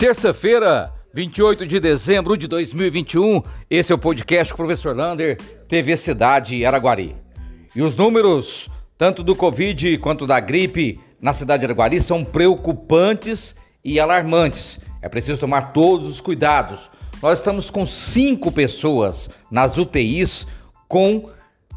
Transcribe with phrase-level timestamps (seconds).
[0.00, 5.36] Terça-feira, 28 de dezembro de 2021, esse é o podcast professor Lander,
[5.68, 7.14] TV Cidade Araguari.
[7.76, 13.54] E os números, tanto do Covid quanto da gripe na cidade de Araguari, são preocupantes
[13.84, 14.80] e alarmantes.
[15.02, 16.90] É preciso tomar todos os cuidados.
[17.22, 20.46] Nós estamos com cinco pessoas nas UTIs
[20.88, 21.28] com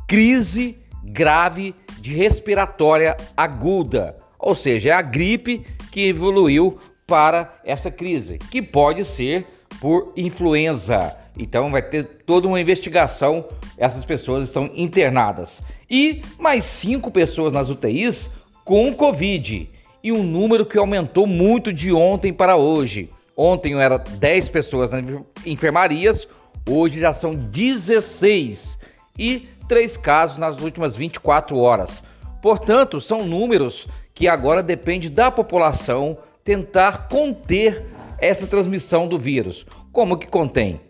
[0.08, 8.38] crise grave de respiratória aguda, ou seja, é a gripe que evoluiu para essa crise,
[8.38, 9.46] que pode ser
[9.80, 11.16] por influenza.
[11.38, 13.46] Então vai ter toda uma investigação.
[13.78, 15.62] Essas pessoas estão internadas.
[15.90, 18.30] E mais cinco pessoas nas UTIs
[18.64, 19.70] com Covid.
[20.04, 23.10] E um número que aumentou muito de ontem para hoje.
[23.36, 25.04] Ontem era 10 pessoas nas
[25.46, 26.28] enfermarias,
[26.70, 28.78] hoje já são 16.
[29.18, 32.04] E três casos nas últimas 24 horas.
[32.42, 37.86] Portanto, são números que agora depende da população tentar conter
[38.20, 39.66] essa transmissão do vírus.
[39.92, 40.82] Como que contém?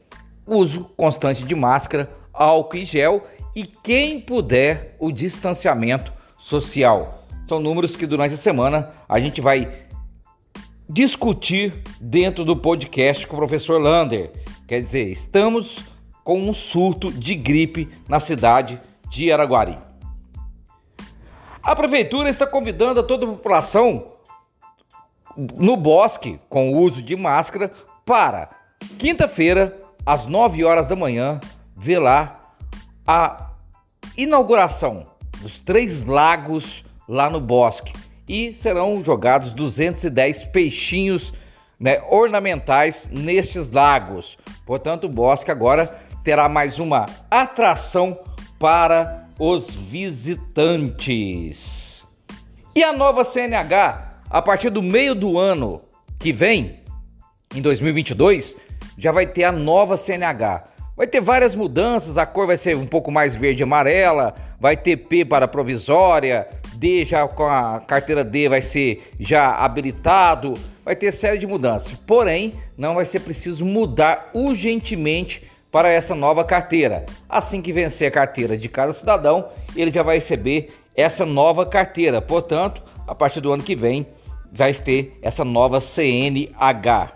[0.45, 7.25] Uso constante de máscara, álcool e gel e quem puder o distanciamento social.
[7.47, 9.71] São números que durante a semana a gente vai
[10.89, 14.31] discutir dentro do podcast com o professor Lander.
[14.67, 15.79] Quer dizer, estamos
[16.23, 19.77] com um surto de gripe na cidade de Araguari.
[21.61, 24.12] A prefeitura está convidando a toda a população
[25.37, 27.71] no bosque com o uso de máscara
[28.05, 28.49] para
[28.97, 31.39] quinta-feira, às 9 horas da manhã,
[31.75, 32.39] ver lá
[33.07, 33.51] a
[34.17, 35.07] inauguração
[35.41, 37.93] dos três lagos lá no bosque
[38.27, 41.33] e serão jogados 210 peixinhos
[41.79, 44.37] né, ornamentais nestes lagos.
[44.65, 48.17] Portanto, o bosque agora terá mais uma atração
[48.57, 51.13] para os visitantes.
[52.75, 55.79] E a nova CNH a partir do meio do ano
[56.17, 56.79] que vem,
[57.55, 58.57] em 2022,
[58.97, 60.63] já vai ter a nova CNH.
[60.97, 64.75] Vai ter várias mudanças, a cor vai ser um pouco mais verde e amarela, vai
[64.75, 70.95] ter P para provisória, D já com a carteira D vai ser já habilitado, vai
[70.95, 71.93] ter série de mudanças.
[71.93, 77.05] Porém, não vai ser preciso mudar urgentemente para essa nova carteira.
[77.29, 82.19] Assim que vencer a carteira de cada cidadão, ele já vai receber essa nova carteira.
[82.19, 84.07] Portanto, a partir do ano que vem,
[84.53, 87.11] vai ter essa nova CNH.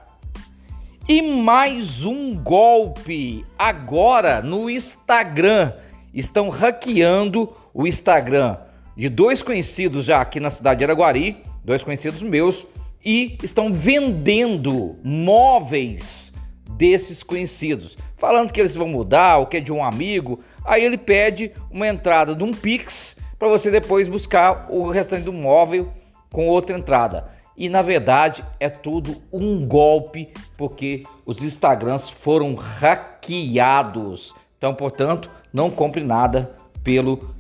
[1.08, 5.72] E mais um golpe agora no Instagram.
[6.14, 8.58] Estão hackeando o Instagram
[8.96, 12.66] de dois conhecidos já aqui na cidade de Araguari, dois conhecidos meus,
[13.06, 16.34] e estão vendendo móveis
[16.72, 20.40] desses conhecidos, falando que eles vão mudar, o que é de um amigo.
[20.66, 25.32] Aí ele pede uma entrada de um Pix para você depois buscar o restante do
[25.32, 25.94] móvel
[26.32, 27.30] com outra entrada.
[27.56, 34.34] E na verdade é tudo um golpe, porque os Instagrams foram hackeados.
[34.58, 37.36] Então, portanto, não compre nada pelo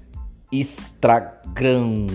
[0.51, 2.07] Instagram.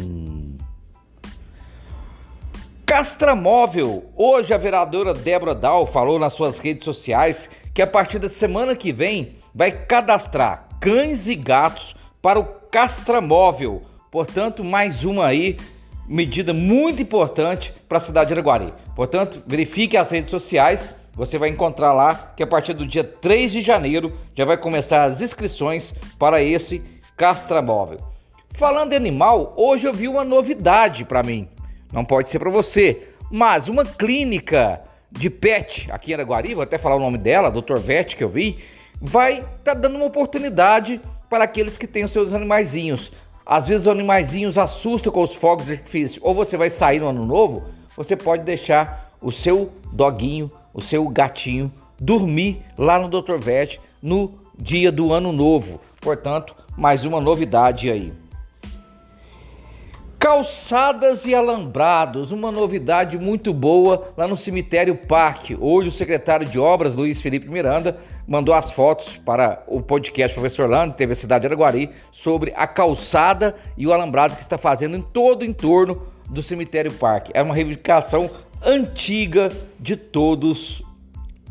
[2.85, 4.05] Castramóvel.
[4.17, 8.77] Hoje a vereadora Débora Dal falou nas suas redes sociais que a partir da semana
[8.77, 13.83] que vem vai cadastrar cães e gatos para o Castramóvel.
[14.11, 15.57] Portanto, mais uma aí
[16.07, 18.73] medida muito importante para a cidade de Araguari.
[18.95, 23.53] Portanto, verifique as redes sociais, você vai encontrar lá que a partir do dia 3
[23.53, 26.83] de janeiro já vai começar as inscrições para esse
[27.17, 27.99] castramóvel.
[28.55, 31.49] Falando de animal, hoje eu vi uma novidade para mim.
[31.93, 36.79] Não pode ser para você, mas uma clínica de pet aqui em Araguari, vou até
[36.79, 37.77] falar o nome dela, Dr.
[37.79, 38.59] Vet, que eu vi,
[39.01, 43.13] vai estar tá dando uma oportunidade para aqueles que têm os seus animaizinhos.
[43.45, 46.21] Às vezes os animaizinhos assustam com os fogos de artifício.
[46.25, 47.65] Ou você vai sair no ano novo,
[47.97, 51.71] você pode deixar o seu doguinho, o seu gatinho
[52.01, 53.39] dormir lá no Dr.
[53.39, 55.81] Vet no dia do ano novo.
[56.01, 58.13] Portanto, mais uma novidade aí.
[60.19, 65.57] Calçadas e alambrados, uma novidade muito boa lá no cemitério Parque.
[65.61, 70.69] Hoje o secretário de Obras, Luiz Felipe Miranda, mandou as fotos para o podcast Professor
[70.69, 74.97] Lando, teve a cidade de Araguari, sobre a calçada e o alambrado que está fazendo
[74.97, 77.33] em todo o entorno do cemitério Parque.
[77.35, 78.31] É uma reivindicação
[78.63, 79.49] antiga
[79.79, 80.83] de todos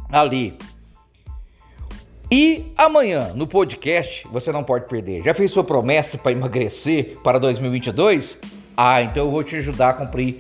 [0.10, 0.58] ali.
[2.32, 5.22] E amanhã, no podcast, você não pode perder.
[5.22, 8.40] Já fez sua promessa para emagrecer para 2022?
[8.76, 10.38] Ah, então eu vou te ajudar a cumprir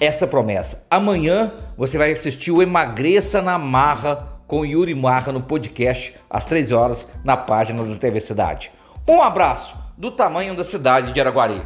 [0.00, 0.84] essa promessa.
[0.90, 6.74] Amanhã você vai assistir o Emagreça na Marra com Yuri Marra no podcast às 13
[6.74, 8.70] horas na página do TV Cidade.
[9.08, 11.62] Um abraço do tamanho da cidade de Araguari.